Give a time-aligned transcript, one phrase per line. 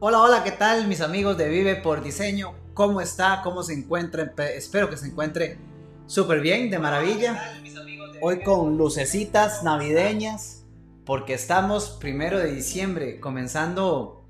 [0.00, 2.54] Hola, hola, ¿qué tal mis amigos de Vive por Diseño?
[2.72, 3.40] ¿Cómo está?
[3.42, 4.32] ¿Cómo se encuentra?
[4.54, 5.58] Espero que se encuentre
[6.06, 7.60] súper bien, de maravilla.
[8.22, 10.64] Hoy con lucecitas navideñas,
[11.04, 14.24] porque estamos primero de diciembre, comenzando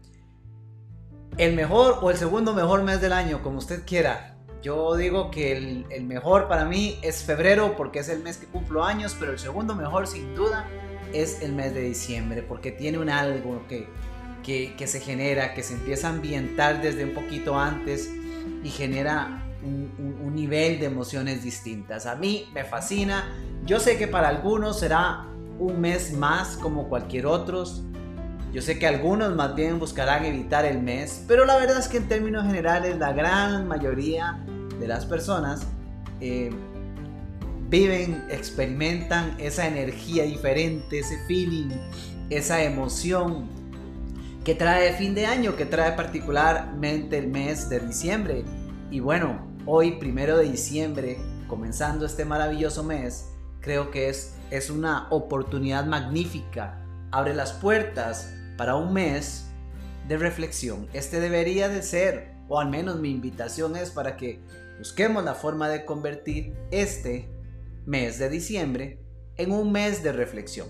[1.36, 4.38] el mejor o el segundo mejor mes del año, como usted quiera.
[4.62, 8.84] Yo digo que el, mejor para mí es febrero porque es el mes que cumplo
[8.84, 10.66] años, pero el segundo mejor sin duda
[11.12, 13.86] es el mes de diciembre porque tiene un algo que,
[14.48, 18.10] que, se genera, que se empieza a ambientar desde un poquito antes
[18.64, 22.06] y genera un, nivel de emociones distintas.
[22.06, 23.28] A mí me fascina.
[23.66, 25.26] Yo sé que para algunos será
[25.58, 27.64] un mes más como cualquier otro.
[28.52, 31.98] Yo sé que algunos más bien buscarán evitar el mes, pero la verdad es que
[31.98, 34.42] en términos generales la gran mayoría
[34.78, 35.66] de las personas
[36.20, 36.50] eh,
[37.68, 41.68] viven, experimentan esa energía diferente, ese feeling,
[42.30, 43.57] esa emoción
[44.48, 48.44] que trae fin de año, que trae particularmente el mes de diciembre.
[48.90, 53.28] Y bueno, hoy, primero de diciembre, comenzando este maravilloso mes,
[53.60, 56.82] creo que es, es una oportunidad magnífica.
[57.10, 59.50] Abre las puertas para un mes
[60.08, 60.88] de reflexión.
[60.94, 64.40] Este debería de ser, o al menos mi invitación es para que
[64.78, 67.28] busquemos la forma de convertir este
[67.84, 68.98] mes de diciembre
[69.36, 70.68] en un mes de reflexión.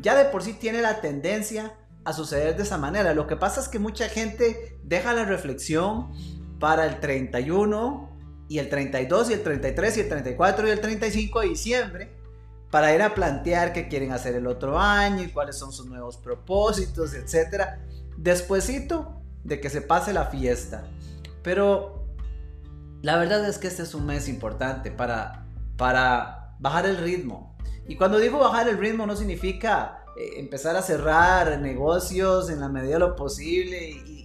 [0.00, 3.14] Ya de por sí tiene la tendencia a suceder de esa manera.
[3.14, 6.12] Lo que pasa es que mucha gente deja la reflexión
[6.58, 8.10] para el 31
[8.48, 12.20] y el 32 y el 33 y el 34 y el 35 de diciembre
[12.70, 16.16] para ir a plantear qué quieren hacer el otro año y cuáles son sus nuevos
[16.16, 17.64] propósitos, etc.
[18.16, 20.84] Despuésito de que se pase la fiesta.
[21.42, 22.06] Pero
[23.02, 27.56] la verdad es que este es un mes importante para, para bajar el ritmo.
[27.88, 32.68] Y cuando digo bajar el ritmo no significa eh, empezar a cerrar negocios en la
[32.68, 34.20] medida de lo posible y,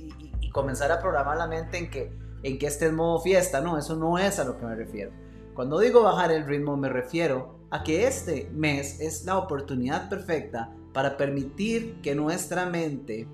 [0.52, 3.60] comenzar a programar la mente en que, en que esté en modo fiesta.
[3.60, 5.12] No, eso no es a lo que me refiero.
[5.54, 10.74] Cuando digo bajar el ritmo me refiero a que este mes es la oportunidad perfecta
[10.94, 13.28] para permitir que nuestra mente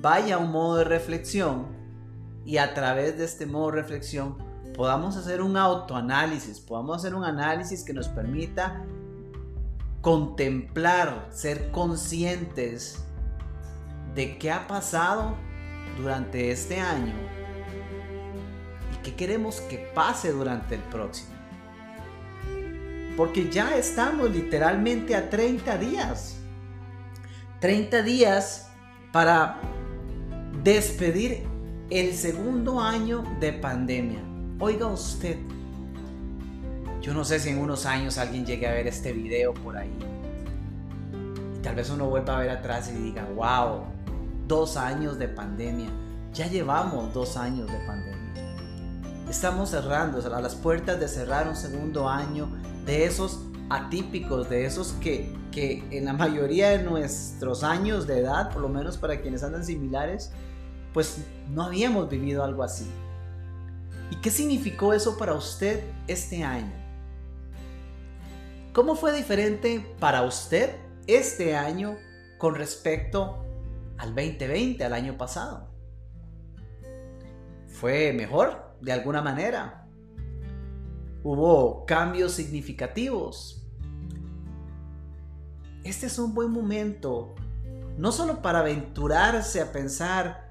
[0.00, 1.66] vaya a un modo de reflexión
[2.46, 4.36] y a través de este modo de reflexión
[4.74, 8.82] podamos hacer un autoanálisis, podamos hacer un análisis que nos permita
[10.02, 12.98] contemplar, ser conscientes
[14.14, 15.36] de qué ha pasado
[15.96, 17.14] durante este año
[18.92, 21.30] y qué queremos que pase durante el próximo.
[23.16, 26.36] Porque ya estamos literalmente a 30 días.
[27.60, 28.70] 30 días
[29.12, 29.60] para
[30.64, 31.44] despedir
[31.90, 34.20] el segundo año de pandemia.
[34.58, 35.36] Oiga usted,
[37.02, 39.92] yo no sé si en unos años alguien llegue a ver este video por ahí.
[41.56, 43.82] Y tal vez uno vuelva a ver atrás y diga, wow,
[44.46, 45.88] dos años de pandemia.
[46.32, 48.22] Ya llevamos dos años de pandemia.
[49.28, 52.48] Estamos cerrando, a las puertas de cerrar un segundo año
[52.86, 58.52] de esos atípicos, de esos que, que en la mayoría de nuestros años de edad,
[58.52, 60.30] por lo menos para quienes andan similares,
[60.94, 61.18] pues
[61.50, 62.86] no habíamos vivido algo así.
[64.10, 66.81] ¿Y qué significó eso para usted este año?
[68.72, 70.74] ¿Cómo fue diferente para usted
[71.06, 71.98] este año
[72.38, 73.44] con respecto
[73.98, 75.68] al 2020, al año pasado?
[77.66, 79.86] ¿Fue mejor de alguna manera?
[81.22, 83.62] Hubo cambios significativos.
[85.84, 87.34] Este es un buen momento,
[87.98, 90.50] no solo para aventurarse a pensar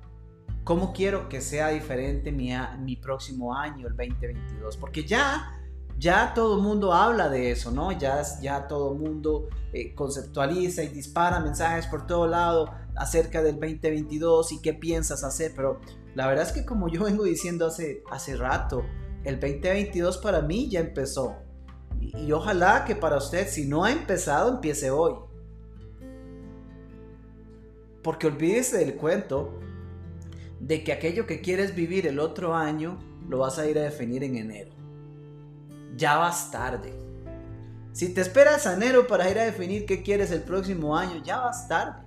[0.63, 2.51] cómo quiero que sea diferente mi,
[2.81, 5.57] mi próximo año, el 2022, porque ya
[6.01, 7.91] ya todo el mundo habla de eso, ¿no?
[7.91, 13.59] Ya, ya todo el mundo eh, conceptualiza y dispara mensajes por todo lado acerca del
[13.59, 15.79] 2022 y qué piensas hacer, pero
[16.16, 18.84] la verdad es que como yo vengo diciendo hace, hace rato,
[19.23, 21.35] el 2022 para mí ya empezó.
[22.00, 25.13] Y, ojalá que para usted, si no ha empezado, empiece hoy.
[28.01, 29.59] Porque olvídese del cuento
[30.59, 32.98] de que aquello que quieres vivir el otro año
[33.30, 34.81] lo vas a ir a definir en enero.
[35.95, 36.93] Ya vas tarde.
[37.93, 41.39] Si te esperas a enero para ir a definir qué quieres el próximo año, ya
[41.39, 42.05] vas tarde.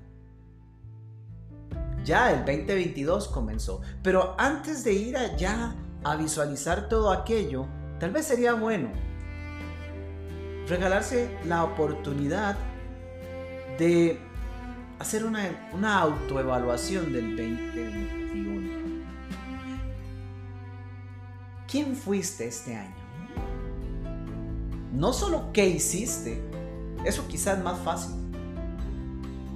[2.05, 3.81] Ya el 2022 comenzó.
[4.03, 7.67] Pero antes de ir allá a visualizar todo aquello,
[7.99, 8.91] tal vez sería bueno
[10.69, 12.57] regalarse la oportunidad
[13.79, 14.19] de
[14.99, 19.05] hacer una, una autoevaluación del 2021.
[21.71, 23.04] ¿Quién fuiste este año?
[24.95, 26.41] No solo qué hiciste,
[27.05, 28.15] eso quizás es más fácil.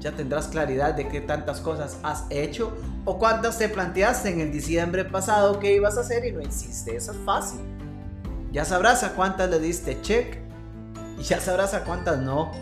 [0.01, 2.73] ya tendrás claridad de qué tantas cosas has hecho
[3.05, 6.95] o cuántas te planteaste en el diciembre pasado que ibas a hacer y no hiciste.
[6.95, 7.61] Eso es fácil.
[8.53, 10.39] Ya sabrás a cuántas le diste check
[11.19, 12.53] y ya sabrás a cuántas no.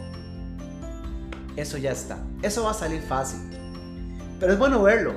[1.57, 2.19] Eso ya está.
[2.43, 3.41] Eso va a salir fácil.
[4.39, 5.15] Pero es bueno verlo.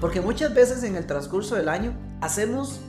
[0.00, 2.80] Porque muchas veces en el transcurso del año hacemos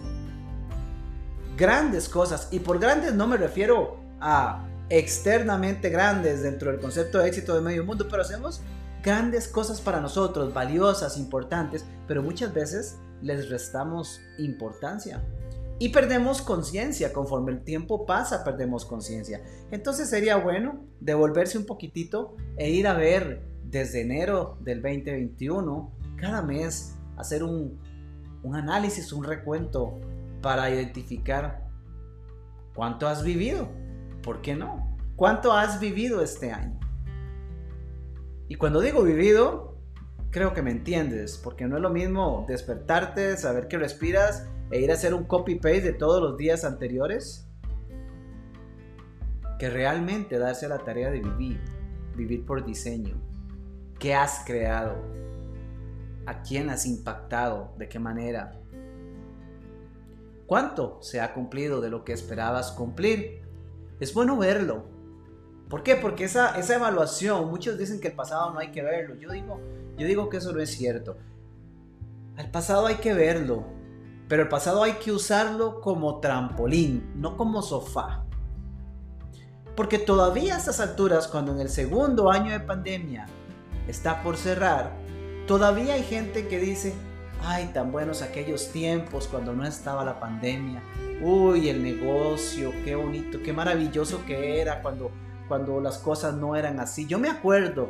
[1.61, 2.47] grandes cosas.
[2.49, 7.61] Y por grandes no me refiero a externamente grandes dentro del concepto de éxito de
[7.61, 8.61] medio mundo, pero hacemos
[9.03, 15.23] grandes cosas para nosotros, valiosas, importantes, pero muchas veces les restamos importancia.
[15.77, 19.43] Y perdemos conciencia, conforme el tiempo pasa, perdemos conciencia.
[19.69, 26.41] Entonces sería bueno devolverse un poquitito e ir a ver desde enero del 2021, cada
[26.41, 27.79] mes, hacer un,
[28.41, 29.99] un análisis, un recuento
[30.41, 31.67] para identificar
[32.73, 33.69] cuánto has vivido,
[34.21, 34.95] ¿Por qué no?
[35.15, 36.79] ¿Cuánto has vivido este año?
[38.47, 39.77] Y cuando digo vivido,
[40.29, 44.91] creo que me entiendes, porque no es lo mismo despertarte, saber que respiras e ir
[44.91, 47.47] a hacer un copy-paste de todos los días anteriores,
[49.57, 51.59] que realmente darse la tarea de vivir,
[52.15, 53.15] vivir por diseño.
[53.99, 54.97] ¿Qué has creado?
[56.25, 57.73] ¿A quién has impactado?
[57.77, 58.60] ¿De qué manera?
[60.51, 63.41] ¿Cuánto se ha cumplido de lo que esperabas cumplir?
[64.01, 64.83] es bueno verlo.
[65.69, 65.95] ¿Por qué?
[65.95, 69.15] Porque esa, esa evaluación, muchos dicen que el pasado no hay que verlo.
[69.15, 69.61] Yo digo,
[69.97, 71.15] yo digo que eso no es cierto.
[72.35, 73.63] El pasado hay que verlo,
[74.27, 78.25] pero el pasado hay que usarlo como trampolín, no como sofá.
[79.77, 83.25] Porque todavía a estas alturas, cuando en el segundo año de pandemia
[83.87, 84.91] está por cerrar,
[85.47, 86.93] todavía hay gente que dice,
[87.43, 90.81] ay, tan buenos aquellos tiempos cuando no estaba la pandemia,
[91.21, 95.11] uy, el negocio, qué bonito, qué maravilloso que era cuando,
[95.47, 97.07] cuando las cosas no eran así.
[97.07, 97.89] Yo me acuerdo,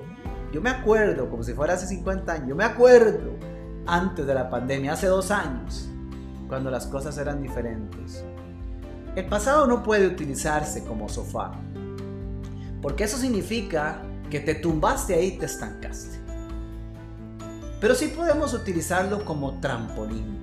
[0.51, 3.31] yo me acuerdo, como si fuera hace 50 años, yo me acuerdo
[3.85, 5.89] antes de la pandemia, hace dos años,
[6.47, 8.23] cuando las cosas eran diferentes.
[9.15, 11.51] El pasado no puede utilizarse como sofá,
[12.81, 16.20] porque eso significa que te tumbaste ahí y te estancaste.
[17.81, 20.39] Pero sí podemos utilizarlo como trampolín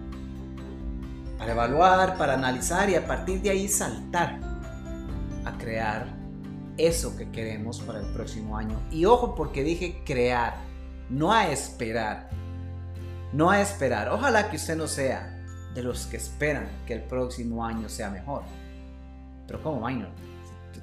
[1.39, 4.41] para evaluar, para analizar y a partir de ahí saltar
[5.45, 6.09] a crear
[6.77, 8.81] eso que queremos para el próximo año.
[8.91, 10.57] Y ojo porque dije crear,
[11.09, 12.29] no a esperar.
[13.33, 14.09] No a esperar.
[14.09, 15.41] Ojalá que usted no sea
[15.75, 18.43] de los que esperan que el próximo año sea mejor.
[19.47, 20.09] Pero ¿cómo, minor?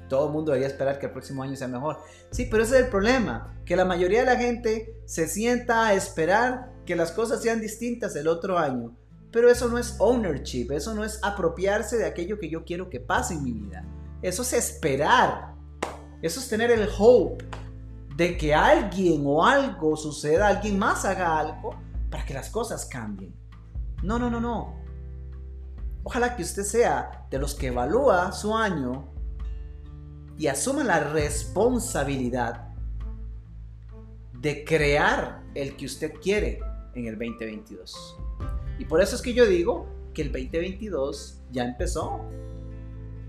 [0.08, 1.98] Todo el mundo debería esperar que el próximo año sea mejor.
[2.30, 5.94] Sí, pero ese es el problema, que la mayoría de la gente se sienta a
[5.94, 8.94] esperar que las cosas sean distintas el otro año
[9.36, 13.00] pero eso no es ownership, eso no es apropiarse de aquello que yo quiero que
[13.00, 13.84] pase en mi vida.
[14.22, 15.54] Eso es esperar.
[16.22, 17.44] Eso es tener el hope
[18.16, 21.78] de que alguien o algo suceda, alguien más haga algo
[22.10, 23.34] para que las cosas cambien.
[24.02, 24.80] No, no, no, no.
[26.02, 29.12] Ojalá que usted sea de los que evalúa su año
[30.38, 32.68] y asuma la responsabilidad
[34.40, 36.60] de crear el que usted quiere
[36.94, 38.16] en el 2022.
[38.78, 42.20] Y por eso es que yo digo que el 2022 ya empezó.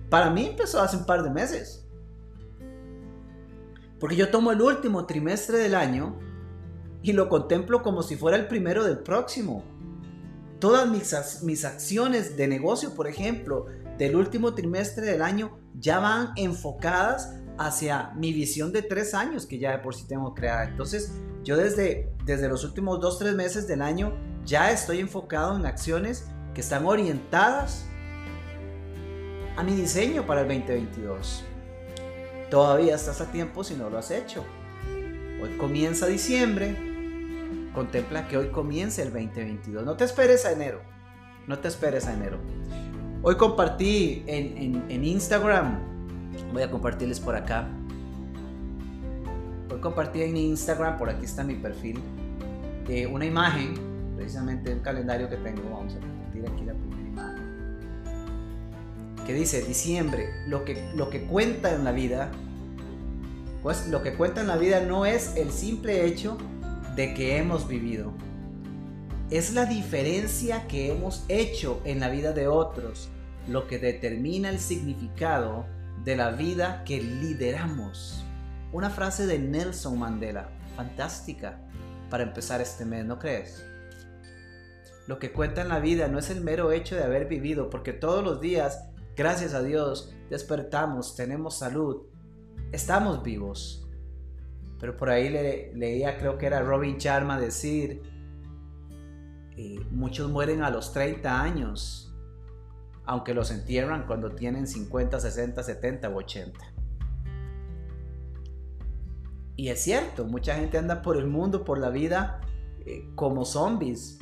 [0.09, 1.85] Para mí empezó hace un par de meses.
[3.99, 6.15] Porque yo tomo el último trimestre del año
[7.01, 9.63] y lo contemplo como si fuera el primero del próximo.
[10.59, 16.31] Todas mis, mis acciones de negocio, por ejemplo, del último trimestre del año ya van
[16.35, 20.65] enfocadas hacia mi visión de tres años que ya de por sí tengo creada.
[20.65, 21.13] Entonces,
[21.43, 24.13] yo desde, desde los últimos dos, tres meses del año
[24.45, 27.85] ya estoy enfocado en acciones que están orientadas
[29.55, 31.43] a mi diseño para el 2022.
[32.49, 34.45] Todavía estás a tiempo si no lo has hecho.
[35.41, 36.75] Hoy comienza diciembre.
[37.73, 39.83] Contempla que hoy comience el 2022.
[39.85, 40.81] No te esperes a enero.
[41.47, 42.39] No te esperes a enero.
[43.23, 45.79] Hoy compartí en, Instagram.
[46.53, 47.67] Voy a compartirles por acá.
[49.71, 51.99] Hoy compartí en Instagram, por aquí está mi perfil,
[53.11, 53.73] una imagen
[54.15, 57.43] precisamente el calendario que tengo, vamos a compartir aquí la primera imagen,
[59.25, 62.31] que dice diciembre, lo que, lo que cuenta en la vida,
[63.61, 66.37] pues lo que cuenta en la vida no es el simple hecho
[66.95, 68.11] de que hemos vivido,
[69.29, 73.09] es la diferencia que hemos hecho en la vida de otros,
[73.49, 75.65] lo que determina el significado
[76.05, 78.23] de la vida que lideramos.
[78.71, 81.59] Una frase de Nelson Mandela, fantástica
[82.09, 83.65] para empezar este mes, ¿no crees?
[85.07, 87.91] Lo que cuenta en la vida no es el mero hecho de haber vivido, porque
[87.91, 88.85] todos los días,
[89.17, 92.03] gracias a Dios, despertamos, tenemos salud,
[92.71, 93.83] estamos vivos.
[94.79, 98.16] pero por ahí le, leía, creo que era Robin Sharma decir,
[99.57, 102.15] eh, muchos mueren a los 30 años,
[103.05, 106.59] aunque los entierran cuando tienen 50, 60, 70 u 80.
[109.55, 112.39] Y es cierto, mucha gente anda por el mundo, por la vida,
[112.85, 114.19] eh, como zombies.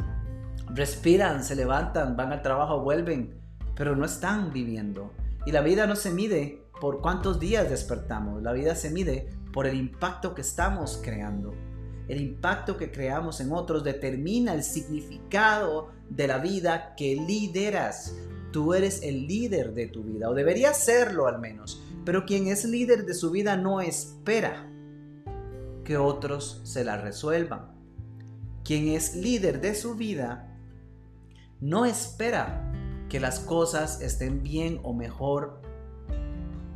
[0.74, 3.38] Respiran, se levantan, van al trabajo, vuelven,
[3.76, 5.12] pero no están viviendo.
[5.46, 9.68] Y la vida no se mide por cuántos días despertamos, la vida se mide por
[9.68, 11.54] el impacto que estamos creando.
[12.08, 18.16] El impacto que creamos en otros determina el significado de la vida que lideras.
[18.52, 21.82] Tú eres el líder de tu vida, o deberías serlo al menos.
[22.06, 24.70] Pero quien es líder de su vida no espera
[25.84, 27.72] que otros se la resuelvan.
[28.64, 30.56] Quien es líder de su vida
[31.60, 32.72] no espera
[33.10, 35.62] que las cosas estén bien o mejor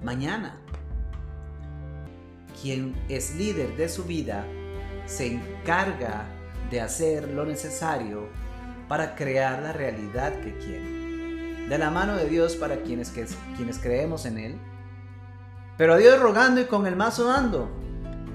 [0.03, 0.62] mañana.
[2.62, 4.45] Quien es líder de su vida
[5.10, 6.25] se encarga
[6.70, 8.30] de hacer lo necesario
[8.88, 11.68] para crear la realidad que quiere.
[11.68, 13.12] De la mano de Dios para quienes,
[13.58, 14.58] quienes creemos en Él.
[15.78, 17.70] Pero a Dios rogando y con el mazo dando.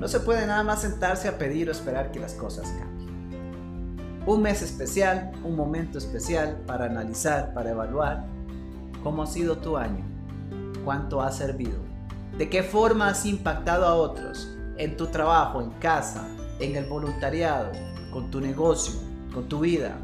[0.00, 4.24] No se puede nada más sentarse a pedir o esperar que las cosas cambien.
[4.26, 8.24] Un mes especial, un momento especial para analizar, para evaluar
[9.02, 10.04] cómo ha sido tu año,
[10.84, 11.78] cuánto ha servido,
[12.36, 16.26] de qué forma has impactado a otros en tu trabajo, en casa,
[16.64, 17.72] en el voluntariado,
[18.10, 18.94] con tu negocio,
[19.32, 19.98] con tu vida.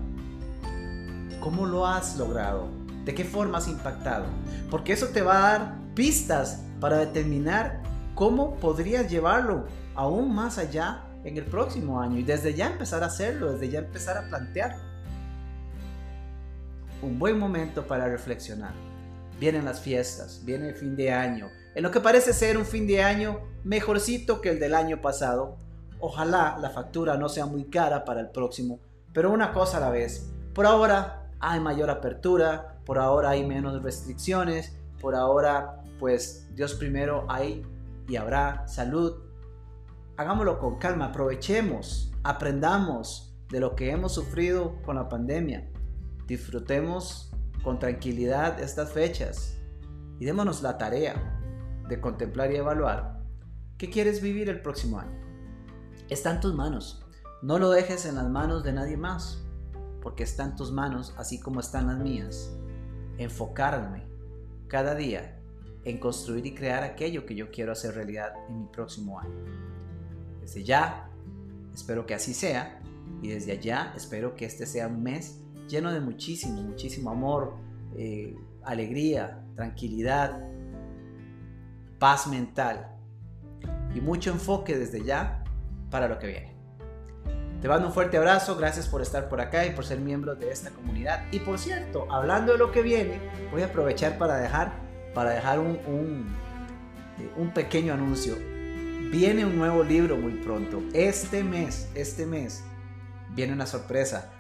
[1.40, 2.68] ¿Cómo lo has logrado?
[3.04, 4.26] ¿De qué forma has impactado?
[4.70, 7.82] Porque eso te va a dar pistas para determinar
[8.14, 13.06] cómo podrías llevarlo aún más allá en el próximo año y desde ya empezar a
[13.06, 14.76] hacerlo, desde ya empezar a plantear.
[17.02, 18.74] Un buen momento para reflexionar.
[19.38, 22.86] Vienen las fiestas, viene el fin de año, en lo que parece ser un fin
[22.86, 25.56] de año mejorcito que el del año pasado.
[26.00, 28.80] Ojalá la factura no sea muy cara para el próximo,
[29.12, 30.32] pero una cosa a la vez.
[30.54, 37.26] Por ahora hay mayor apertura, por ahora hay menos restricciones, por ahora pues Dios primero
[37.28, 37.62] hay
[38.08, 39.20] y habrá salud,
[40.16, 45.70] hagámoslo con calma, aprovechemos, aprendamos de lo que hemos sufrido con la pandemia,
[46.26, 47.30] disfrutemos
[47.62, 49.58] con tranquilidad estas fechas
[50.18, 51.38] y démonos la tarea
[51.88, 53.20] de contemplar y evaluar
[53.76, 55.19] qué quieres vivir el próximo año.
[56.10, 57.06] Está en tus manos,
[57.40, 59.46] no lo dejes en las manos de nadie más,
[60.02, 62.52] porque está en tus manos así como están las mías.
[63.16, 64.08] Enfocarme
[64.66, 65.40] cada día
[65.84, 69.34] en construir y crear aquello que yo quiero hacer realidad en mi próximo año.
[70.40, 71.08] Desde ya,
[71.72, 72.82] espero que así sea.
[73.22, 77.54] Y desde allá, espero que este sea un mes lleno de muchísimo, muchísimo amor,
[77.96, 80.42] eh, alegría, tranquilidad,
[82.00, 82.96] paz mental
[83.94, 85.39] y mucho enfoque desde ya
[85.90, 86.60] para lo que viene.
[87.60, 90.50] Te mando un fuerte abrazo, gracias por estar por acá y por ser miembro de
[90.50, 91.24] esta comunidad.
[91.30, 93.20] Y por cierto, hablando de lo que viene,
[93.50, 94.72] voy a aprovechar para dejar,
[95.14, 96.34] para dejar un, un,
[97.36, 98.36] un pequeño anuncio.
[99.10, 100.80] Viene un nuevo libro muy pronto.
[100.94, 102.64] Este mes, este mes,
[103.34, 104.30] viene una sorpresa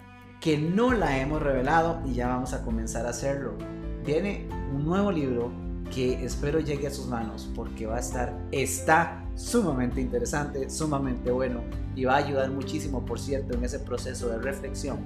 [0.40, 3.58] que no la hemos revelado y ya vamos a comenzar a hacerlo.
[4.04, 5.52] Viene un nuevo libro
[5.94, 11.62] que espero llegue a sus manos porque va a estar, está sumamente interesante, sumamente bueno
[11.94, 14.98] y va a ayudar muchísimo, por cierto, en ese proceso de reflexión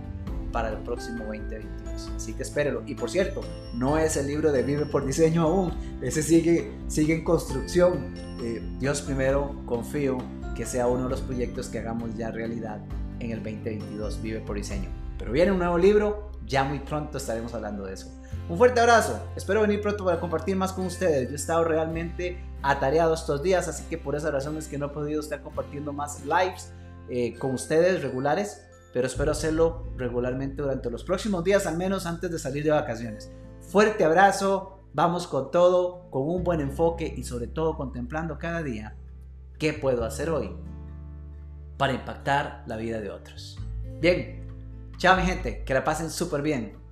[0.55, 2.11] para el próximo 2022.
[2.14, 2.83] Así que espérelo.
[2.87, 3.41] Y por cierto,
[3.75, 5.73] no es el libro de Vive por Diseño aún.
[6.00, 8.14] Ese sigue, sigue en construcción.
[8.41, 10.19] Eh, Dios primero, confío
[10.55, 12.81] que sea uno de los proyectos que hagamos ya realidad
[13.19, 14.23] en el 2022.
[14.23, 14.88] Vive por Diseño.
[15.19, 16.31] Pero viene un nuevo libro.
[16.47, 18.12] Ya muy pronto estaremos hablando de eso.
[18.48, 19.18] Un fuerte abrazo.
[19.36, 21.28] Espero venir pronto para compartir más con ustedes.
[21.28, 24.86] Yo he estado realmente atareado estos días, así que por esa razón es que no
[24.86, 26.72] he podido estar compartiendo más lives
[27.08, 32.30] eh, con ustedes regulares pero espero hacerlo regularmente durante los próximos días, al menos antes
[32.30, 33.28] de salir de vacaciones.
[33.60, 38.94] Fuerte abrazo, vamos con todo, con un buen enfoque y sobre todo contemplando cada día
[39.58, 40.54] qué puedo hacer hoy
[41.76, 43.58] para impactar la vida de otros.
[44.00, 44.46] Bien,
[44.96, 46.84] chao mi gente, que la pasen súper bien.